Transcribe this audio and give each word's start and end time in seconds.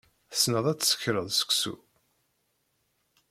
Tessneḍ 0.31 0.65
ad 0.67 0.79
tsekreḍ 0.79 1.27
seksu. 1.31 1.75